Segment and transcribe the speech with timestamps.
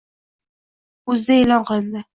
[1.17, 2.07] uzda e`lon qilindi